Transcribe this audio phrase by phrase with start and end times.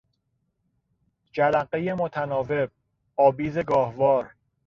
[1.31, 2.69] جرقهی متناوب،
[3.15, 4.33] آبیز گاهوار